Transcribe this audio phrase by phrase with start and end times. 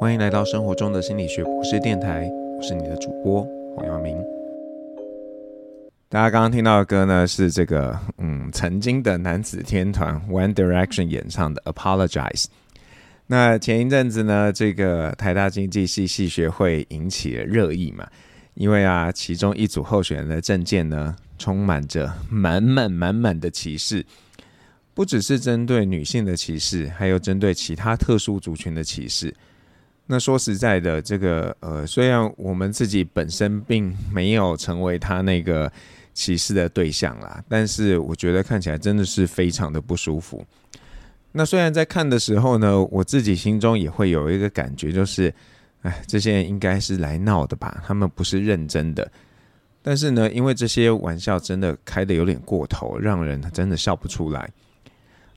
[0.00, 4.16] 欢迎来到生活中的心理学博士电台，我是你的主播黄耀明。
[6.08, 12.44] 大家刚刚听到的歌呢，是这个嗯曾经的男子天团 One Direction 演唱的《Apologize》。
[13.26, 18.06] 那前一阵子呢，这个台大经济系系学会引起了热议嘛，
[18.54, 24.06] 因为啊，其中一组候选人的政见呢，充满着满满满满的歧视，
[24.94, 29.34] 不只是针对女性的歧视，还有针对其他特殊族群的歧视。
[30.10, 35.70] 那说实在的，这个呃，虽然我们自己本身并没有成为他那个
[36.14, 40.42] 歧视的对象啦，但是我觉得看起来真的是非常的不舒服。
[41.32, 45.32] 那虽然在看的时候呢，我自己心中也会有一个感觉，就是，
[45.82, 47.82] 哎，这些人应该是来闹的吧？
[47.86, 49.06] 他们不是认真的。
[49.82, 54.50] 但是呢，因为这些玩笑真的开得有点过头，让人真的笑不出来。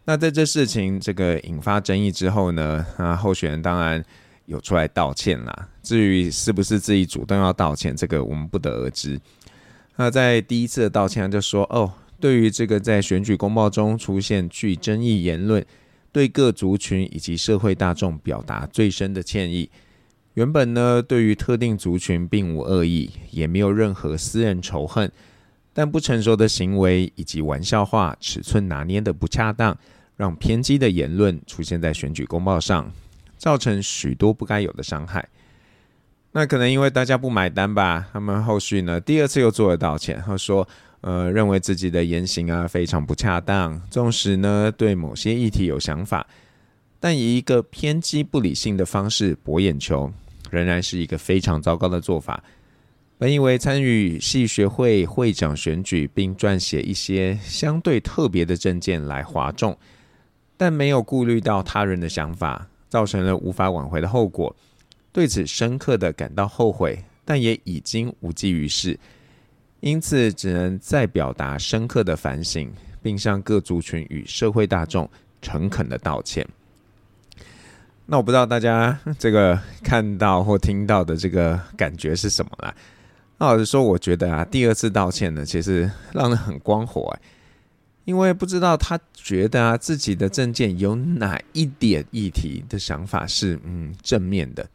[0.05, 4.01] 那在这事情这个引发争议之后呢，啊，候选人当然。
[4.51, 9.17] 有出来道歉啦，至于是不是自己主动要道歉，这个我们不得而知。
[9.95, 15.65] 那在第一次的道歉，他就说：“哦，对于这个在选举公报中出现具争议言论，
[16.11, 19.69] 对各族群以及社会大众表达最深的歉意。
[20.33, 25.09] 原本呢，对于特定族群并无恶意，也没有任何私人仇恨，
[25.73, 29.77] 但不成熟的行为以及玩笑话尺寸拿捏的不恰当，
[30.17, 32.91] 让偏激的言论出现在选举公报上。”
[33.41, 35.27] 造成许多不该有的伤害，
[36.31, 38.07] 那可能因为大家不买单吧。
[38.13, 40.67] 他们后续呢，第二次又做了道歉，他说
[41.01, 46.27] ：“呃，认为自己的言行啊非常不恰当，纵使呢对某些议题有想法，
[46.99, 50.13] 但以一个偏激不理性的方式博眼球，
[50.51, 52.43] 仍然是一个非常糟糕的做法。
[53.17, 59.75] 本以为参与系学会会长选举，并撰写一些相对特别的政见来哗众，
[60.55, 64.53] 但没有顾虑到他人的想法。”造成了无法挽回的后果，
[65.13, 68.99] 对此深刻的感到后悔，但也已经无济于事，
[69.79, 72.69] 因此只能再表达深刻的反省，
[73.01, 75.09] 并向各族群与社会大众
[75.41, 76.45] 诚恳的道歉。
[78.05, 82.75] 那我不知道大家这个看到或听到的这个感觉是什么啦？
[83.37, 87.15] 那老实说，我觉得啊，第二次道歉呢，其实让人很光火。
[88.05, 94.67] 因为不知道他觉得啊，自己的证件有哪一点议题的想法是嗯正面的，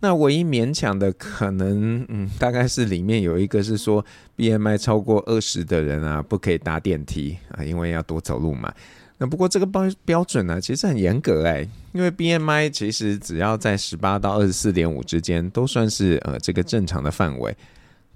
[0.00, 4.04] 那唯一勉强的可能嗯大概是里面有一个是说
[4.36, 8.72] BMI 超过二十的人啊不可以搭电梯啊，因为要多走路嘛。
[9.18, 17.56] 那不过这个标标准呢其实很严格哎，因为 BMI 其实只要在十八到二十四点五之间都算是呃这个正常的范围。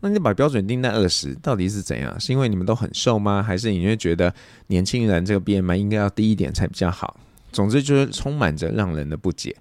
[0.01, 2.19] 那你把标准定在二十，到底是怎样？
[2.19, 3.43] 是因为你们都很瘦吗？
[3.43, 4.35] 还是你会觉得
[4.69, 7.19] 年轻人这个 BMI 应该要低一点才比较好？
[7.53, 9.55] 总之就是充满着让人的不解。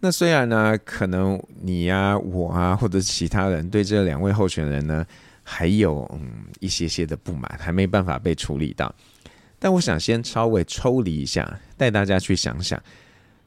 [0.00, 5.04] 那虽然呢，可能你呀、啊、我啊，或者其他人对这两位候选人呢，
[5.42, 8.94] 还有嗯一些些的不满，还没办法被处理到。
[9.58, 12.80] 但我想先稍微抽离一下，带大家去想想，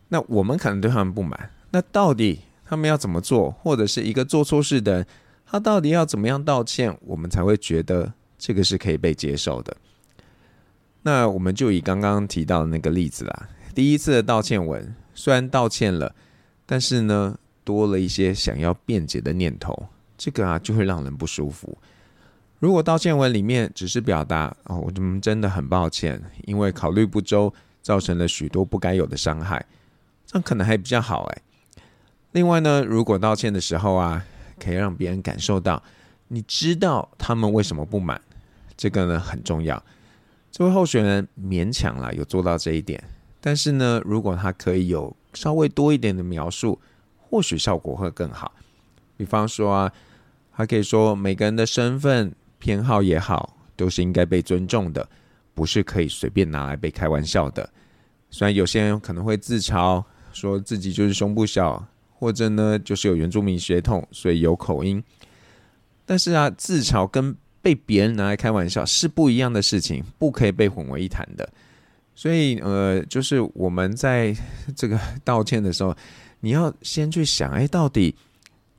[0.08, 5.06] 那我们可能对他们不满，那到底他们要怎么做，或者是一个做错事的，
[5.52, 9.76] 他到底要怎么样道歉，我们才会觉得这个是可以被接受的？
[11.02, 13.50] 那我们就以刚刚提到的那个例子啦。
[13.74, 16.14] 第一次的道歉文虽然道歉了，
[16.66, 19.88] 但是呢，多了一些想要辩解的念头，
[20.18, 21.78] 这个啊就会让人不舒服。
[22.60, 29.66] 如果道歉文里面只是表达哦，我们真的很抱歉，因为考虑不周，造成了许多不该有的伤害，
[30.26, 31.42] 这样可能还比较好哎。
[32.34, 34.26] 另外呢，如果道歉的时候啊，
[34.60, 35.82] 可以让别人感受到，
[36.28, 38.22] 你知道他们为什么不满，
[38.78, 39.82] 这个呢很重要。
[40.52, 43.04] 这位候选人勉强了有做到这一点，
[43.40, 46.80] 但是呢，如果他可以有稍微多一点的描述，
[47.18, 48.52] 或许效果会更好。
[49.16, 49.92] 比方说啊，
[50.52, 55.08] 他可以说每个人的身份偏好也好，都是应该被尊重的，
[55.54, 57.70] 不是可以随便拿来被开玩笑的。
[58.32, 61.86] 虽然有些人可能会自嘲，说自己就是胸部小。
[62.20, 65.02] 或者呢，就是有原住民血统，所以有口音。
[66.06, 71.50] 但是啊，自嘲跟被别人拿来开玩笑是不一样的事情，不可以被混为一谈的。
[72.14, 74.36] 所以呃，就是我们在
[74.76, 75.96] 这个道歉的时候，
[76.42, 78.14] 你要先去想，哎，到底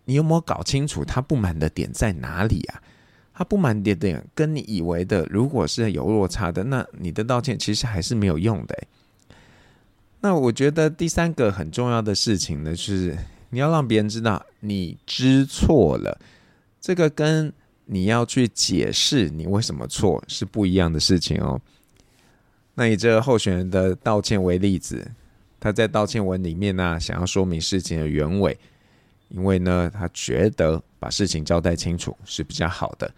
[0.04, 2.82] 你有没有搞清楚他不满的点在哪里啊？
[3.32, 8.76] 他不满的点跟你以为的如果是有落差的，那你的道歉其实还是没有用的。
[10.20, 13.16] 那我觉得第三个很重要的事情呢，是
[13.50, 16.19] 你要让别人知道你知错了，
[16.81, 17.52] 这个跟
[17.87, 21.61] 你要去解释你为什么错是不一样的事情哦。
[22.75, 25.11] 那以这个候选人的道歉为例子，
[25.58, 28.56] 他在道歉文里面呢、想要说明事情的原委，
[29.29, 33.12] 因为呢，他觉得把事情交代清楚是比较好的。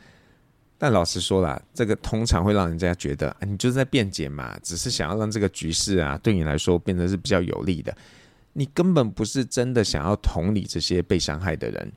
[0.78, 7.96] 但老实说啦，这个通常会让人家觉得，你就是在辩解嘛，只是想要让这个局势啊，对你来说变得是比较有利的。
[8.52, 11.92] 你根本不是真的想要同理这些被伤害的人。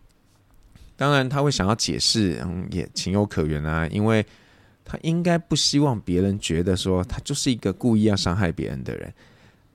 [0.97, 4.25] 当然，他会想要解释，嗯，也情有可原啊，因为
[4.85, 9.13] 他应该不希望别人觉得说他就是一个故意要伤害别人的人。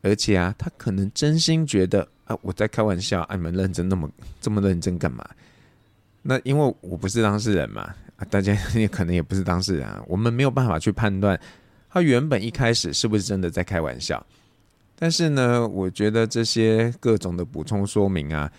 [0.02, 4.10] 而且啊，他可能真心觉得啊，我在开玩笑，啊，你们认真那么
[4.40, 5.22] 这么认真干嘛？
[6.22, 7.94] 那因为我不是当事人嘛，
[8.30, 11.38] 大家也可能也不是当事人啊，我们没有办法去判断
[11.90, 14.24] 他原本一开始是不是真的在开玩笑。
[15.00, 18.52] 但是呢，我觉得这些各种的补充说明啊，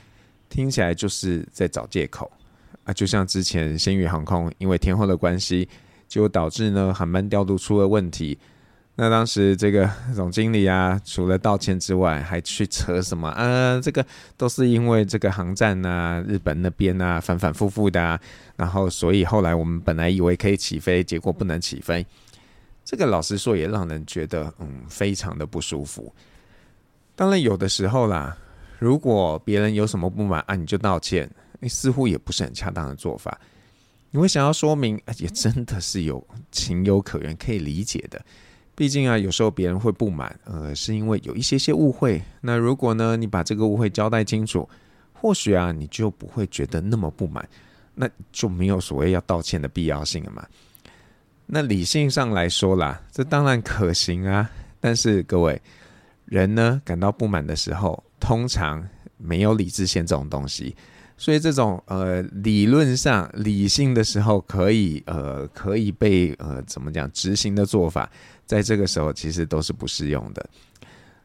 [0.49, 2.31] 听起来就是在找借口
[2.83, 5.69] 啊，就像之前新宇航空因为天候的关系，
[6.07, 8.39] 结果导致呢航班调度出了问题。
[8.95, 13.79] 那当时这个总经理啊，除了道歉之外，还去扯什么啊？
[13.79, 14.03] 这个
[14.35, 18.19] 都是因为这个航站啊，日本那边啊，反反复复的啊，
[18.57, 22.03] 然后所以后来我们本来以为可以起飞，结果不能起飞。
[22.83, 26.11] 这个老实说也让人觉得嗯，非常的不舒服。
[27.15, 28.35] 当然有的时候啦，
[28.79, 31.29] 如果别人有什么不满啊，你就道歉，
[31.59, 33.39] 你似乎也不是很恰当的做法。
[34.09, 38.19] 你会想要说明，也真的是有情有可原，可以理解的。
[38.75, 42.21] 毕竟啊，有时候别人会不满，呃，是因为有一些些误会。
[42.41, 44.67] 那如果呢，你把这个误会交代清楚，
[45.13, 47.47] 或许啊，你就不会觉得那么不满，
[47.93, 50.45] 那就没有所谓要道歉的必要性了嘛。
[51.45, 54.49] 那理性上来说啦，这当然可行啊。
[54.79, 55.61] 但是各位，
[56.31, 58.87] 人呢，感到不满的时候，通常
[59.17, 60.73] 没有理智线这种东西。
[61.17, 68.09] 所以这种呃理论上理性的时候可以呃可以被呃怎么讲执行的做法，
[68.45, 70.49] 在这个时候其实都是不适用的。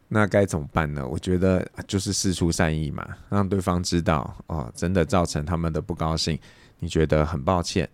[0.09, 1.07] 那该怎么办呢？
[1.07, 6.37] 我觉得就是事出善意嘛，让对方知道哦，真的造成他们的不高兴，
[6.81, 7.89] 你觉得很抱歉。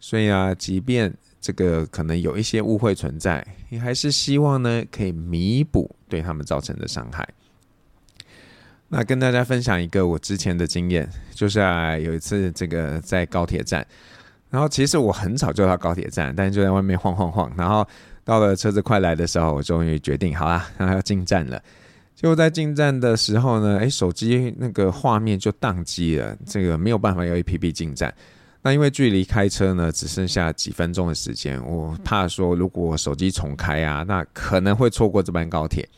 [0.00, 7.28] 所以啊，即便这个可能有一些误会存在，你还是希望呢可以弥补对他们造成的伤害。
[8.88, 13.84] 那跟大家分享一个我之前的经验，就是啊有一次这个在高铁站，
[14.48, 17.86] 然后其实我很早就到高铁站，但是就在外面晃晃晃，然后
[18.22, 21.60] 到了车子快来的时候，我终于决定好啦，然 后要进站了。
[22.14, 28.14] 结果在进站的时候呢，诶，手机那个画面就宕机了，这个没有办法用 APP 进站。
[28.66, 35.88] 那因为距离开车呢只剩下几分钟的时间，我怕说如果手机重开啊，那可能会错过这班高铁。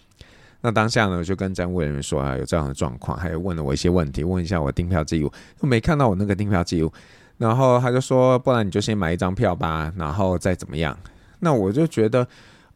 [0.60, 6.92] 那当下呢，我就跟站务人员说啊，有这样的状况，还有问了我一些问题，问一下我订票记录，我没看到我那个订票记录，
[7.38, 10.94] 然后他就说，不然你就先买一张票吧，然后再怎么样。
[11.38, 12.28] 那我就觉得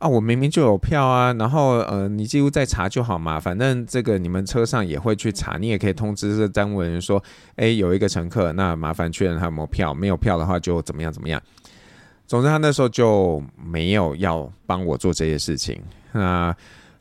[0.03, 7.23] 啊，我明明就有票啊，然后呃，你记录再查就好嘛，反正这个你们车上也会去查，你也可以通知这站务人员说，
[7.57, 11.41] 哎，有一个乘客，那麻烦确认他有没有票，没有票的话就怎么样怎么样。
[12.27, 15.81] 总之他那时候就没有要帮我做这些事情
[16.13, 16.55] 那。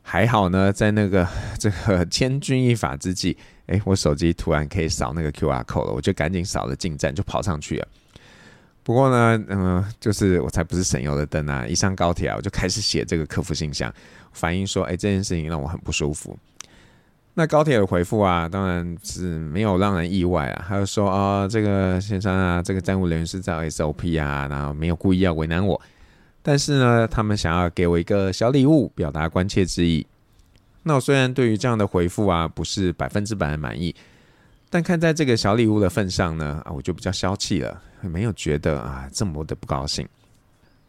[0.04, 1.24] 还好呢，在那个
[1.60, 7.86] 这个千钧一发之际，哎，我手机突然可以扫那个 QR code 了，我就赶紧扫了进站，就跑上去了。
[8.84, 11.66] 不过呢，嗯、就是我才不是省油的灯啊！
[11.66, 13.92] 一上高铁啊，我就开始写这个客服信箱，
[14.32, 16.36] 反映说，哎，这件事情让我很不舒服。
[17.34, 25.80] 那高铁的回复啊，当然是没有让人意外啊，还有说、哦，这个先生啊，这个站务人员是在 SOP 啊，然后没有故意要为难我。
[26.42, 30.04] 但是呢，他们想要给我一个小礼物，表达关切之意。
[30.82, 33.94] 那我虽然对于这样的回复啊，不是百分之百的满意，
[34.72, 40.08] 但看在这个小礼物的份上呢，啊，我就比较消气了，没有觉得啊这么的不高兴。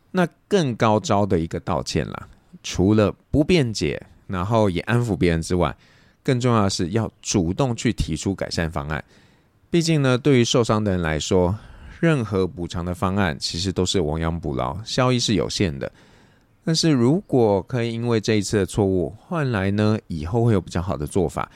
[0.10, 2.30] 那更高招的一个道歉啦，
[2.64, 5.76] 除了不辩解，然后也安抚别人之外，
[6.24, 9.04] 更重要的是要主动去提出改善方案。
[9.70, 11.54] 毕竟呢，对于受伤的人来说，
[12.00, 15.92] 任何补偿的方案其实都是亡羊补牢，效益是有限的。
[16.64, 21.52] 但是如果可以因为这一次的错误换来呢，以后会有比较好的做法，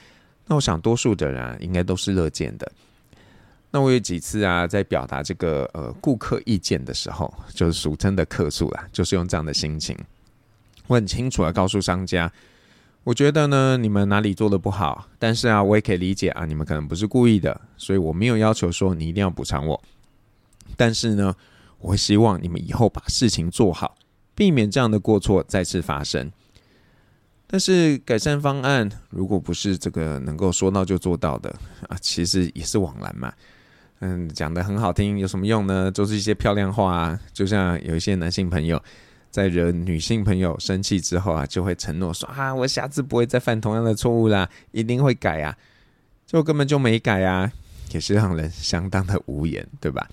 [0.48, 2.72] 那我想多数的人啊，应该都是乐见的。
[3.70, 9.96] 那我有几次啊，在表达这个呃顾客意见的时候，就是俗称的客诉啦，就是用这样的心情，
[10.88, 12.32] 我很清楚的告诉商家，
[13.04, 19.84] 我觉得呢你们哪里做的不好，但是啊我也可以理解啊，你们可能不是故意的，所以我没有要求说你一定要补偿我。
[20.77, 21.36] 但是呢，
[21.80, 23.98] 我会希望你们以后把事情做好，
[24.34, 26.32] 避免这样的过错再次发生。
[27.50, 31.50] 但是改善方案如果不是这个能够说到就做到的
[31.88, 33.34] 啊，其实也是枉然嘛。
[34.00, 35.89] 嗯，讲得很好听有什么用呢？
[35.89, 37.20] 都是一些漂亮话啊。
[37.34, 38.80] 就像有一些男性朋友，
[39.32, 45.58] 在惹女性朋友生气之后啊，就会承诺说啊，我下次不会再犯同样的错误啦，一定会改啊，
[46.27, 47.51] 就根本就没改啊，
[47.92, 50.08] 也是让人相当的无言，对吧？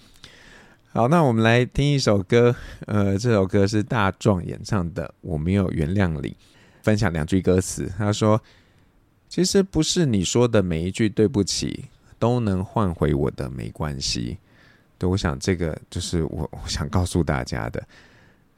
[0.93, 2.55] 好，那我们来听一首歌，
[2.87, 6.29] 呃，这首歌是大壮演唱的《我没有原谅你》，
[6.85, 7.91] 分享两句歌词。
[7.99, 8.41] 他说
[9.29, 11.87] ：“其实不是你说的每一句对不起
[12.19, 14.37] 都能换回我的没关系。”
[14.97, 17.83] 对，我想这个就是我我想告诉大家的，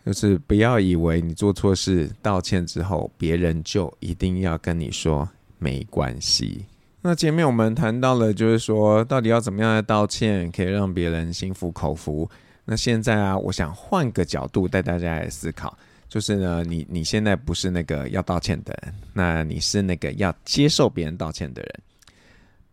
[0.04, 5.26] 就是不要以为你做错事道歉之后，别人就一定要跟你说
[5.59, 6.66] 没关系。
[7.00, 12.28] 那前面我们谈到了，就是说到底要怎么样的道歉可以让别人心服口服。
[12.66, 15.78] 那现在啊，我想换个角度带大家来思考，
[16.16, 21.70] 就是呢，你你现在不是那个要道歉的人，那你是那个要接受别人道歉的人。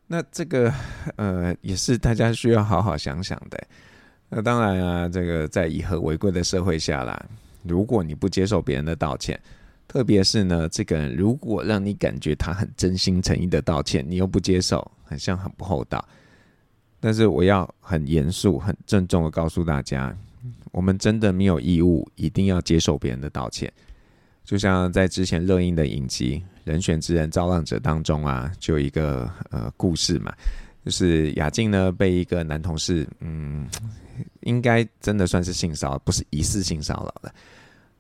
[0.08, 0.74] 那这个
[1.18, 3.62] 呃，也是大家需要好好想想的。
[4.30, 7.22] 那当然啊，这个在以和为贵的社会下啦，
[7.64, 9.38] 如果你不接受别人的道歉，
[9.90, 16.08] 特别是呢，这个人如果让你感觉他很真心诚意的道歉，你又不接受，很像很不厚道。
[17.02, 20.16] 但是我要很严肃、很郑重的告诉大家，
[20.72, 23.72] 我们真的没有义务一定要接受别人的道歉。
[24.44, 30.34] 就像在之前热映的影集《人选之人造浪者》当中啊，就有一个呃故事嘛，
[30.84, 33.70] 就是雅静呢被一个男同事，嗯，
[34.42, 37.34] 应该真的算是性骚扰，不是疑似性骚扰的。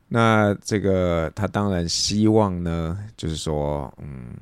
[0.09, 4.35] 那这个他当然希望呢，就是说，嗯，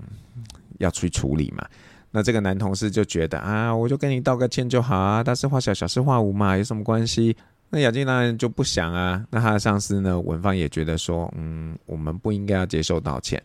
[0.79, 1.63] 要去处理嘛。
[2.09, 7.37] 那这个男同事就觉得啊，我就跟你道个歉就好啊，大事化小，小事化无嘛，有什么关系？
[7.71, 9.25] 那雅静当然就不想啊。
[9.31, 13.41] 那他的上司呢，文芳也觉得说，嗯，我们不应该要接受道歉。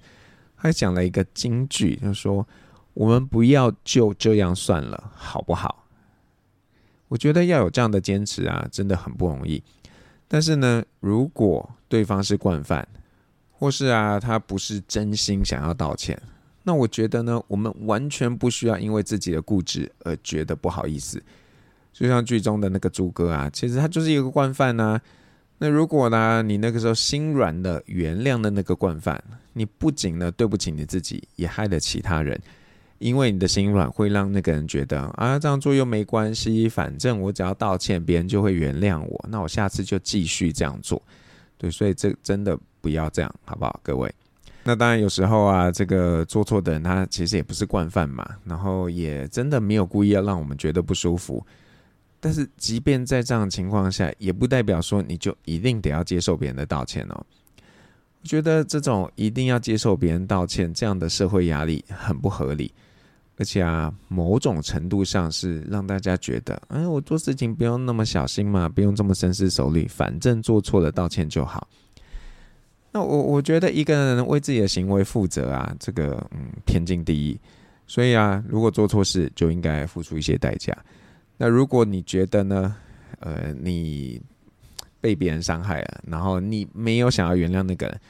[0.55, 2.47] 还讲了一个金句，他说，
[2.93, 5.85] 我们不要就这样算了，好不好？
[7.09, 9.63] 我觉得要有这样的坚持啊，真的很不容易。
[10.27, 12.87] 但是呢，如果对方是惯犯，
[13.53, 16.21] 或是啊，他不是真心想要道歉，
[16.65, 21.23] 那我觉得呢，我们完全不需要因为自己的固执而觉得不好意思。
[21.99, 25.01] 就像剧中的那个猪哥啊，其实他就是一个惯犯呐。
[25.57, 29.19] 那如果呢，你那个时候心软的原谅了那个惯犯，
[29.55, 32.39] 你不仅呢对不起你自己，也害了其他人。
[32.99, 39.25] 因为你的心软会让那个人觉得啊，这样做又没关系，反正我只要道歉，别人就会原谅我。
[39.31, 41.01] 那我下次就继续这样做。
[41.57, 44.15] 对，所以这真的不要这样，好不好，各位？
[44.63, 51.43] 那当然有时候啊，这个做错的人他其实也不是惯犯嘛，然后也真的没有故意要让我们觉得不舒服。
[52.21, 57.27] 但是即便在这样的情况下，也不代表说你就一定得要接受别人的道歉哦。
[58.23, 62.73] 我觉得这种一定要接受别人道歉这样的社会压力很不合理。
[63.39, 71.69] 而且啊，某种程度上是让大家觉得，哎，我做事情不用那么小心嘛，不用这么深思熟虑，反正做错了道歉就好。
[72.91, 77.39] 那我我觉得一个人为自己的行为负责啊，这个嗯天经地义。
[77.87, 80.75] 所以啊，如果做错事就应该付出一些代价。
[81.37, 82.77] 那如果你觉得呢，
[83.21, 84.21] 呃，你
[85.01, 88.01] 被别人伤害了，然后你没有想要原谅那个人，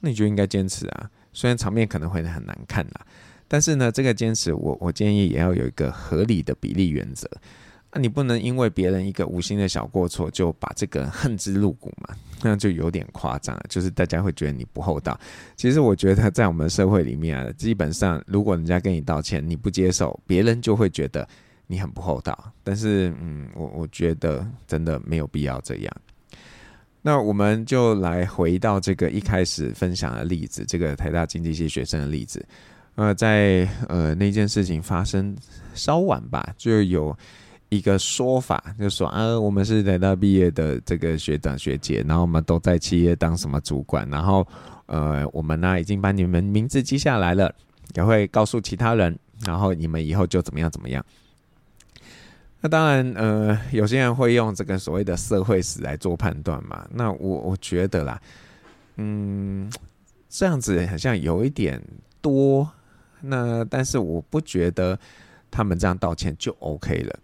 [0.00, 3.06] 那你就应该坚持啊，虽然场面可能会很难看啦。
[3.46, 7.28] 但是呢，这个坚持我我建议也要有一个合理的比例原则。
[7.94, 12.16] 那、你不能因为别人一个无心的小过错，就把这个恨之入骨嘛？
[12.42, 15.20] 那就有点夸张了，就是大家会觉得你不厚道。
[15.54, 21.28] 其实我觉得在我们社会里面啊，基本上如果人家跟你道歉，你不接受，别人就会觉得
[21.66, 22.52] 你很不厚道。
[22.62, 25.96] 但是，嗯，我我觉得真的没有必要这样。
[27.00, 32.44] 那我们就来回到这个一开始分享的例子，这个台大经济系学生的例子。
[32.94, 35.34] 呃，在呃那件事情发生
[35.74, 37.16] 稍晚吧，就有
[37.70, 44.46] 一个说法，就说啊，我们是台大毕业的这个学长学姐，然后我们都在企业当什么主管，然后
[44.86, 47.52] 呃，我们呢已经把你们名字记下来了，
[47.94, 51.04] 也会告诉其他人，然后你们以后就怎么样怎么样。
[52.62, 56.86] 那当然，呃，有些人会用这个所谓的社会史来做判断嘛。
[56.92, 58.22] 那我我觉得啦，
[58.96, 59.68] 嗯，
[60.28, 61.82] 这样子好像有一点
[62.20, 62.70] 多。
[63.20, 64.96] 那但是我不觉得
[65.50, 67.18] 他们这样道歉就 OK 了。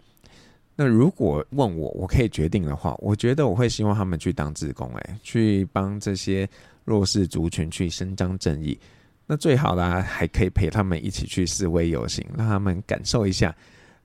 [0.75, 6.49] 那如果问我，我可以决定的话，我觉得我会希望他们去当志工，哎，去帮这些
[6.85, 8.79] 弱势族群去伸张正义。
[9.27, 13.55] 那最好啦，还可以陪他们一起去示威游行，让他们感受一下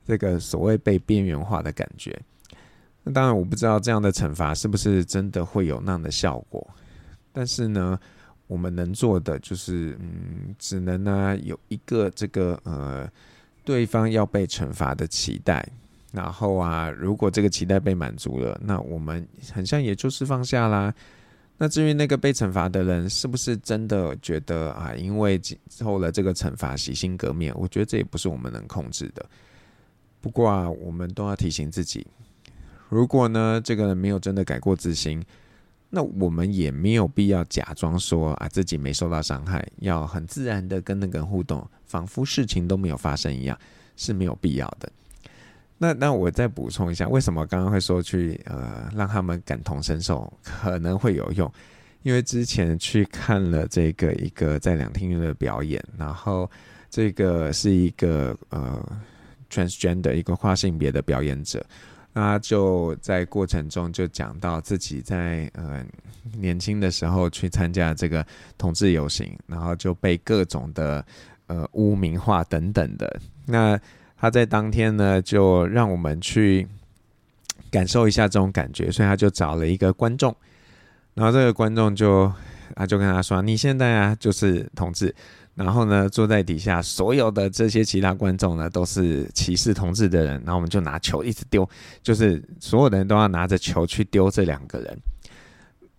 [0.06, 2.18] 这个所谓被边缘化的感觉。
[3.04, 6.68] 那当然，我不知道这样的惩罚是不是真的会有那样的效果，
[7.32, 8.00] 但是呢。
[8.48, 13.10] 我们能做的就是，嗯，只能呢、有一个这个呃，
[13.64, 15.68] 对方要被惩罚的期待，
[16.12, 20.94] 然后啊，如果这个期待被满足了，那我们很像也就是放下啦。
[21.58, 29.26] 那至于那个被惩罚的人是不是真的觉得啊，因为受了这个惩罚洗心革面，我觉得这也不是我们能控制的。
[30.24, 32.08] 不过啊，我们都要提醒自己，
[32.88, 35.22] 如果呢这个人没有真的改过自新，
[35.90, 43.60] 那我们也没有必要假装说啊自己没受到伤害，要很自然的跟那个人互动，仿佛事情都没有发生一样，
[43.98, 44.90] 是没有必要的。
[45.78, 51.52] 那那我再补充一下，为什么刚刚会说去呃让他们感同身受可能会有用？
[52.04, 56.50] 因为之前去看了这个一个在两厅院的表演，然后
[56.90, 58.82] 这个是一个呃
[59.54, 61.64] transgender 一个跨性别的表演者，
[62.14, 65.86] 那就在过程中就讲到自己在呃
[66.38, 68.26] 年轻的时候去参加这个
[68.58, 71.06] 同志游行，然后就被各种的
[71.48, 73.80] 呃污名化等等的那。
[74.16, 76.66] 他在当天呢，就让我们去
[77.70, 80.34] 感受一下这种感觉，所以他就找了一个观众，
[81.14, 82.32] 然后这个观众就
[82.74, 85.14] 他就跟他说：“你现在啊就是同志，
[85.56, 91.68] 然后呢坐在底下，所有的这些其他观众呢都是歧视同志的人，然后我们就拿球一直丢，
[92.02, 94.98] 就是所有的人都要拿着球去丢这两个人。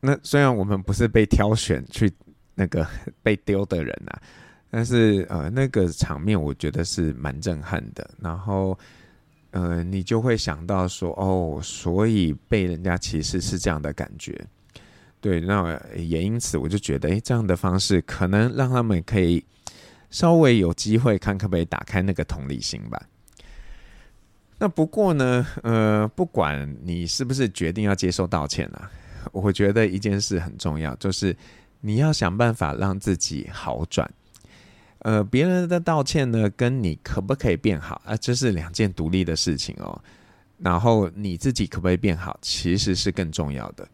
[0.01, 2.13] 那虽然我们不是被挑选去
[2.55, 2.87] 那个
[3.23, 4.21] 被丢的人啊。”
[4.77, 8.11] 但是呃，那个场面我觉得是蛮震撼的。
[8.19, 8.77] 然后
[9.53, 14.37] 呃，你就会想到说，哦，所以被人家歧视是这样的感觉。
[15.25, 19.43] 对，那也因此我就觉得，诶，这样的方式可能让他们可以
[20.11, 23.03] 稍微有机会看可不可以打开那个同理心吧。
[24.59, 28.91] 那不过呢，呃，不管你是不是决定要接受道歉啊，
[29.33, 31.35] 我觉得一件事很重要，就是
[31.81, 34.07] 你要想办法让自己好转。
[34.99, 39.99] 呃，别人的道歉呢，跟你可不可以变好啊，这是两件独立的事情哦。
[40.59, 43.89] 然后你自己可不可以变好，其实是更重要的。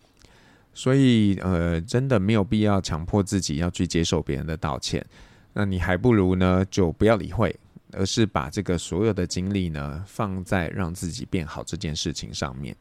[0.72, 5.04] 所以，呃，真的没有必要强迫自己要去接受别人的道歉。
[5.52, 7.54] 那你还不如呢，就不要理会，
[7.92, 12.74] 而是把这个所有的精力呢，放在让自己变好这件事情上面。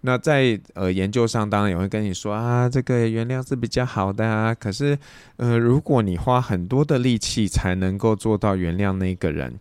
[0.00, 4.54] 那在呃研究上，当然也会跟你说啊，这个原谅是比较好的啊。
[4.54, 4.98] 可是，
[5.36, 9.58] 呃，如果你花很多的力气才能够做到原谅那个人，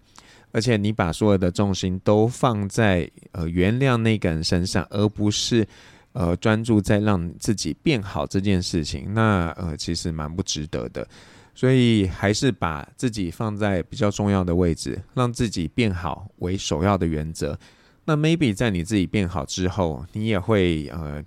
[0.51, 5.67] 而且你把所有的重心都放在呃原谅那个人身上，而不是
[6.15, 11.07] 呃专注在让自己变好这件事情，那呃其实蛮不值得的。
[11.53, 17.57] 所以还是把自己放在比较重要的位置，让自己变好为首要的原则。
[18.03, 21.23] 那 maybe 在你自己变好之后，你也会呃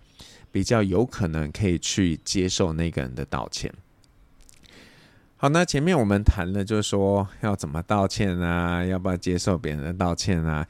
[0.53, 3.73] 比较有可能可以去接受那个人的道歉。
[5.39, 10.67] 好，那前面我们谈了，就是说要怎么道歉啊，要不要接受别人的道歉啊？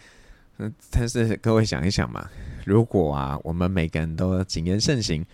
[0.59, 2.29] 嗯，但是各位想一想嘛，
[2.65, 5.25] 如果啊我们每个人都谨言慎行，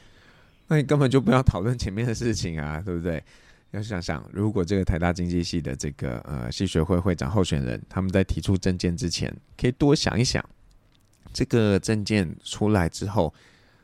[0.69, 3.23] 那你根本就不要讨论前面的事情啊， 对不对？
[3.71, 10.45] 要想想，如果这个台大经济系的这个呃系学会会长候选人，他们在提出政见之前，可以多想一想。
[11.33, 13.35] 这个政见出来之后，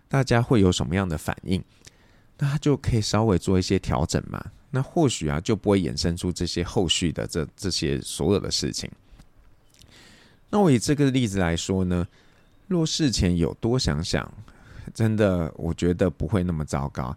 [0.08, 1.60] 大家会有什么样的反应？
[2.38, 4.40] 那他就可以稍微做一些调整嘛。
[4.70, 8.88] 那或许啊，就不会衍生出这些后续的这这些所有的事情。
[10.50, 12.06] 那我以这个例子来说呢，
[12.66, 14.30] 若事前有多想想，
[14.92, 17.16] 真的我觉得不会那么糟糕。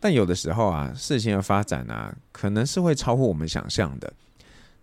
[0.00, 4.12] 但有的时候啊，事情的发展啊，可能是会超乎我们想象的。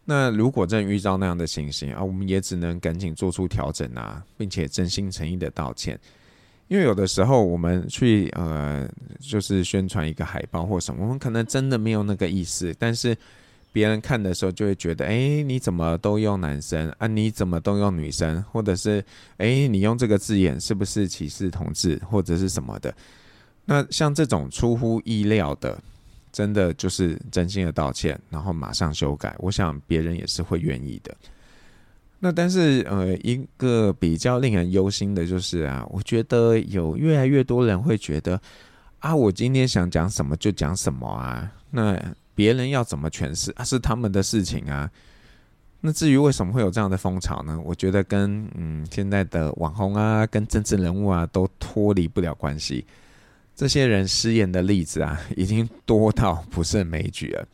[0.05, 5.99] 那如果真遇到那样的情形啊，我们也只能赶紧做出调整啊，并且真心诚意的道歉。
[6.67, 8.89] 因为有的时候我们去呃，
[9.19, 13.15] 就是宣传一个海报或什么，我们可能真的没有那个意思，但是
[13.71, 17.07] 别人看的时候就会觉得，哎，你怎么都用男生啊？
[17.07, 18.43] 你怎么都用女生？
[18.51, 19.03] 或者是，
[19.38, 22.93] 哎，你用这个字眼是不是歧视同志或者是什么的？
[23.65, 25.77] 那像这种出乎意料的。
[26.34, 29.36] 真的就是真心的道歉，然后马上修改。
[29.38, 31.13] 我想别人也是会愿意的。
[32.19, 38.41] 那但是呃，一个比较令人忧心的就是啊，我觉得有越来越多人会觉得
[38.99, 41.51] 啊，我今天想讲什么就讲什么啊。
[41.69, 42.01] 那
[42.41, 44.89] 别人要怎么诠释啊，是他们的事情啊。
[45.80, 47.62] 那至于为什么会有这样的风潮呢？
[47.63, 52.84] 我觉得跟嗯现在的网红啊，跟政治人物啊，都脱离不了关系。
[53.56, 57.47] 这些人失言的例子啊，已经多到不胜枚举了。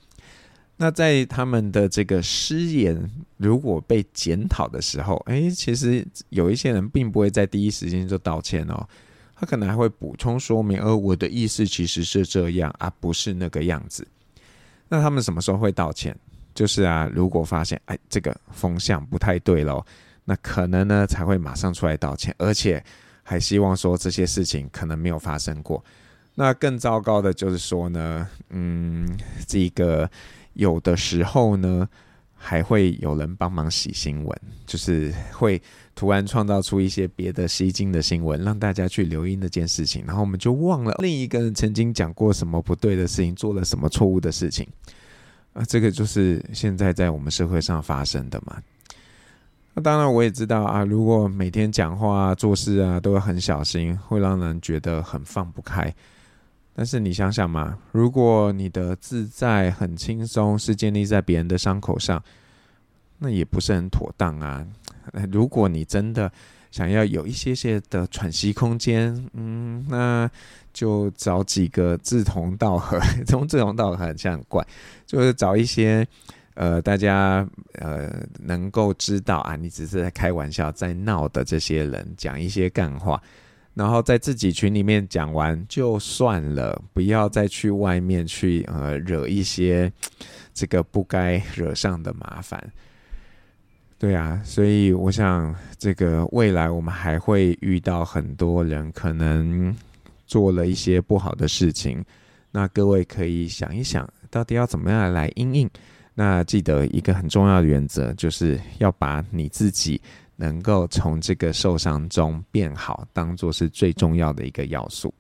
[0.78, 8.88] 那在他们的这个失言如果被检讨的时候，哎，其实有一些人并不会在第一时间就道歉哦，
[9.36, 14.08] 他可能还会补充说明，而我的意思其实是这样啊，不是那个样子。
[14.90, 16.18] 那他们什么时候会道歉？
[16.54, 19.86] 就是啊，如果发现哎，这个风向不太对喽，
[20.26, 22.84] 那可能呢才会马上出来道歉，而且。
[23.30, 25.84] 还希望说这些事情可能没有发生过，
[26.36, 29.06] 那更糟糕的就是说呢，嗯，
[29.46, 30.10] 这个
[30.54, 31.86] 有的时候呢，
[32.38, 35.62] 还会有人帮忙洗新闻，就是会
[35.96, 44.68] 突然创造出一些别的吸睛的新闻，让大家去留意那件事情，然后我们就忘了另一个人曾经讲过什么不对的事情，做了什么错误的事情。
[45.54, 48.62] 啊，这个就是现在在我们社会上发生的嘛。
[49.74, 55.94] 那当然，我也知道啊，如果每天讲话、做事啊都很小心，会让人觉得很放不开。
[56.80, 62.24] 但是你想想嘛，如果你的自在很轻松，是建立在别人的伤口上，
[63.18, 64.64] 那也不是很妥当啊。
[65.32, 66.32] 如果你真的
[66.70, 70.30] 想要有一些些的喘息空间，嗯，那
[70.72, 74.64] 就找几个志同道合， 这种志同道合很像很怪，
[75.08, 76.08] 就是找一些
[76.54, 83.20] 呃大家呃能够知道啊，你只是在开玩笑、在闹的这些人，讲一些干话。
[83.78, 89.92] 然后在自己群里面讲完就算了，不要再去外面去呃惹一些
[90.52, 92.60] 这个不该惹上的麻烦。
[94.00, 99.76] 对啊，所以我想这个未来我们还会遇到很多人可能
[100.26, 102.04] 做了一些不好的事情，
[102.50, 105.70] 那各位可以想一想，到底要怎么样来应应。
[106.16, 110.02] 那记得一个很重要的原则，就是要把你自己。
[110.38, 115.14] 能够从这个受伤中变好，当做是最重要的一个要素。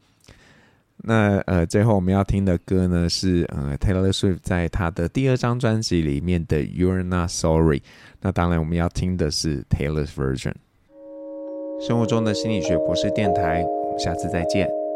[1.00, 7.84] 那呃，最后我们要听的歌呢是呃 Taylor Swift 在他的第二张专辑里面的 You're Not Sorry。
[8.22, 10.54] 那当然我们要听的是 Taylor's version。
[11.88, 14.87] 生活中的心理学博士电台，我们下次再见。